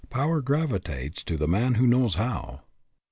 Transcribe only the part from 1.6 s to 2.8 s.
who knows how.